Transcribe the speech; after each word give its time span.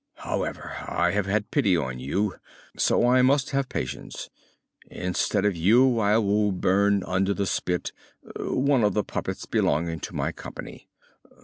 However, 0.25 0.77
I 0.87 1.11
have 1.11 1.27
had 1.27 1.51
pity 1.51 1.77
on 1.77 1.99
you, 1.99 2.33
so 2.75 3.07
I 3.07 3.21
must 3.21 3.51
have 3.51 3.69
patience. 3.69 4.31
Instead 4.89 5.45
of 5.45 5.55
you 5.55 5.99
I 5.99 6.17
will 6.17 6.51
burn 6.51 7.03
under 7.03 7.35
the 7.35 7.45
spit 7.45 7.91
one 8.35 8.83
of 8.83 8.95
the 8.95 9.03
puppets 9.03 9.45
belonging 9.45 9.99
to 9.99 10.15
my 10.15 10.31
company. 10.31 10.89